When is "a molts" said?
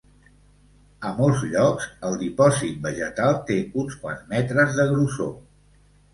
1.09-1.43